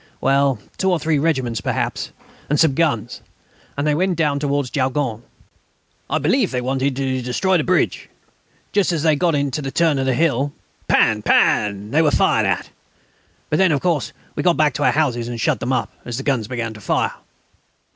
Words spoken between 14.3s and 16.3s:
we got back to our houses and shut them up, as the